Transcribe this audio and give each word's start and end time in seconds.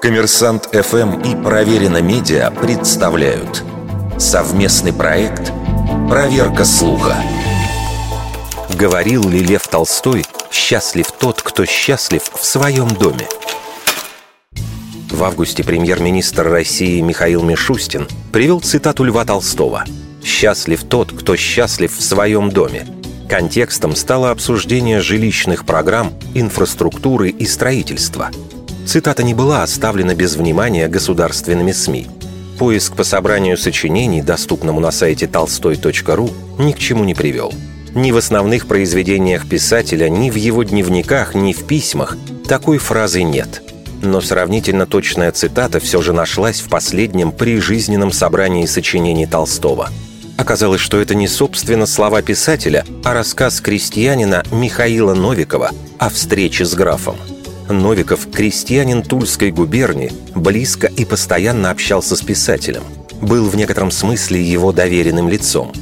Коммерсант 0.00 0.68
ФМ 0.72 1.22
и 1.22 1.42
Проверено 1.42 2.02
Медиа 2.02 2.50
представляют 2.50 3.64
совместный 4.18 4.92
проект 4.92 5.50
«Проверка 6.08 6.66
слуха». 6.66 7.16
Говорил 8.74 9.26
ли 9.26 9.40
Лев 9.40 9.66
Толстой 9.66 10.24
«Счастлив 10.52 11.10
тот, 11.12 11.40
кто 11.40 11.64
счастлив 11.64 12.22
в 12.22 12.44
своем 12.44 12.88
доме»? 12.88 13.26
В 15.10 15.24
августе 15.24 15.64
премьер-министр 15.64 16.46
России 16.46 17.00
Михаил 17.00 17.42
Мишустин 17.42 18.06
привел 18.32 18.60
цитату 18.60 19.02
Льва 19.02 19.24
Толстого 19.24 19.84
«Счастлив 20.22 20.84
тот, 20.84 21.10
кто 21.10 21.36
счастлив 21.36 21.96
в 21.96 22.02
своем 22.02 22.50
доме». 22.50 22.86
Контекстом 23.30 23.96
стало 23.96 24.30
обсуждение 24.30 25.00
жилищных 25.00 25.64
программ, 25.64 26.12
инфраструктуры 26.34 27.30
и 27.30 27.46
строительства– 27.46 28.30
Цитата 28.86 29.24
не 29.24 29.34
была 29.34 29.64
оставлена 29.64 30.14
без 30.14 30.36
внимания 30.36 30.86
государственными 30.86 31.72
СМИ. 31.72 32.06
Поиск 32.56 32.94
по 32.94 33.02
собранию 33.02 33.58
сочинений, 33.58 34.22
доступному 34.22 34.78
на 34.78 34.92
сайте 34.92 35.26
толстой.ру, 35.26 36.30
ни 36.58 36.72
к 36.72 36.78
чему 36.78 37.02
не 37.02 37.12
привел. 37.12 37.52
Ни 37.94 38.12
в 38.12 38.16
основных 38.16 38.68
произведениях 38.68 39.48
писателя, 39.48 40.08
ни 40.08 40.30
в 40.30 40.36
его 40.36 40.62
дневниках, 40.62 41.34
ни 41.34 41.52
в 41.52 41.66
письмах 41.66 42.16
такой 42.48 42.78
фразы 42.78 43.24
нет. 43.24 43.60
Но 44.02 44.20
сравнительно 44.20 44.86
точная 44.86 45.32
цитата 45.32 45.80
все 45.80 46.00
же 46.00 46.12
нашлась 46.12 46.60
в 46.60 46.68
последнем 46.68 47.32
прижизненном 47.32 48.12
собрании 48.12 48.66
сочинений 48.66 49.26
Толстого. 49.26 49.90
Оказалось, 50.38 50.80
что 50.80 51.00
это 51.00 51.14
не 51.16 51.26
собственно 51.26 51.86
слова 51.86 52.22
писателя, 52.22 52.84
а 53.02 53.14
рассказ 53.14 53.60
крестьянина 53.60 54.44
Михаила 54.52 55.14
Новикова 55.14 55.72
о 55.98 56.08
встрече 56.08 56.64
с 56.64 56.74
графом– 56.74 57.16
Новиков, 57.68 58.28
крестьянин 58.30 59.02
Тульской 59.02 59.50
губернии, 59.50 60.12
близко 60.34 60.86
и 60.86 61.04
постоянно 61.04 61.70
общался 61.70 62.16
с 62.16 62.22
писателем. 62.22 62.82
Был 63.20 63.48
в 63.48 63.56
некотором 63.56 63.90
смысле 63.90 64.42
его 64.42 64.72
доверенным 64.72 65.28
лицом. 65.28 65.72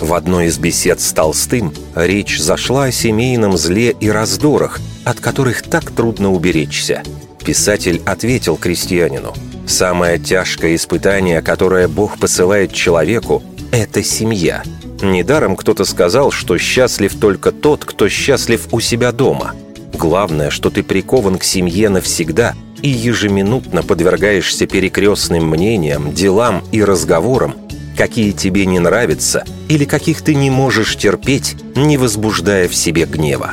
В 0.00 0.14
одной 0.14 0.46
из 0.46 0.58
бесед 0.58 1.00
с 1.00 1.12
Толстым 1.12 1.72
речь 1.94 2.40
зашла 2.40 2.84
о 2.84 2.92
семейном 2.92 3.56
зле 3.56 3.94
и 3.98 4.08
раздорах, 4.08 4.80
от 5.04 5.20
которых 5.20 5.62
так 5.62 5.90
трудно 5.90 6.32
уберечься. 6.32 7.02
Писатель 7.44 8.00
ответил 8.04 8.56
крестьянину, 8.56 9.34
«Самое 9.66 10.18
тяжкое 10.18 10.76
испытание, 10.76 11.42
которое 11.42 11.88
Бог 11.88 12.18
посылает 12.18 12.72
человеку, 12.72 13.42
это 13.70 14.02
семья. 14.02 14.62
Недаром 15.02 15.56
кто-то 15.56 15.84
сказал, 15.84 16.30
что 16.30 16.58
счастлив 16.58 17.14
только 17.18 17.52
тот, 17.52 17.84
кто 17.84 18.08
счастлив 18.08 18.68
у 18.72 18.80
себя 18.80 19.12
дома– 19.12 19.54
Главное, 19.98 20.50
что 20.50 20.70
ты 20.70 20.84
прикован 20.84 21.38
к 21.38 21.44
семье 21.44 21.88
навсегда 21.88 22.54
и 22.82 22.88
ежеминутно 22.88 23.82
подвергаешься 23.82 24.68
перекрестным 24.68 25.48
мнениям, 25.48 26.14
делам 26.14 26.62
и 26.70 26.84
разговорам, 26.84 27.56
какие 27.96 28.30
тебе 28.30 28.64
не 28.64 28.78
нравятся 28.78 29.44
или 29.68 29.84
каких 29.84 30.22
ты 30.22 30.36
не 30.36 30.50
можешь 30.50 30.96
терпеть, 30.96 31.56
не 31.74 31.98
возбуждая 31.98 32.68
в 32.68 32.76
себе 32.76 33.06
гнева. 33.06 33.50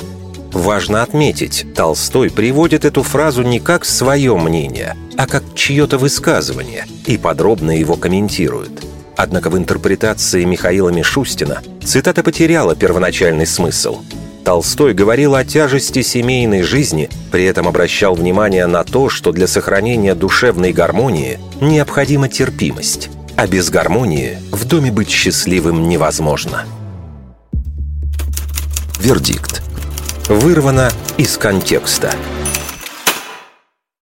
Важно 0.54 1.02
отметить, 1.02 1.66
Толстой 1.74 2.30
приводит 2.30 2.86
эту 2.86 3.02
фразу 3.02 3.42
не 3.42 3.60
как 3.60 3.84
свое 3.84 4.38
мнение, 4.38 4.96
а 5.18 5.26
как 5.26 5.44
чье-то 5.56 5.98
высказывание 5.98 6.86
и 7.08 7.18
подробно 7.18 7.72
его 7.72 7.96
комментирует. 7.96 8.86
Однако 9.18 9.50
в 9.50 9.58
интерпретации 9.58 10.44
Михаила 10.44 10.90
Мишустина 10.90 11.64
цитата 11.84 12.22
потеряла 12.22 12.76
первоначальный 12.76 13.48
смысл– 13.48 14.04
Толстой 14.46 14.94
говорил 14.94 15.34
о 15.34 15.44
тяжести 15.44 16.04
семейной 16.04 16.62
жизни, 16.62 17.10
при 17.32 17.46
этом 17.46 17.68
обращал 17.68 18.14
внимание 18.14 18.68
на 18.68 18.84
то, 18.84 19.10
что 19.10 19.32
для 19.32 19.48
сохранения 19.48 20.14
душевной 20.14 20.72
гармонии 20.72 21.40
необходима 21.60 22.30
терпимость, 22.30 23.10
а 23.36 23.48
без 23.48 23.72
гармонии 23.72 24.38
в 24.52 24.66
доме 24.66 24.92
быть 24.92 25.10
счастливым 25.10 25.90
невозможно. 25.90 26.66
Вердикт. 29.00 29.64
Вырвано 30.30 30.92
из 31.18 31.38
контекста– 31.38 32.14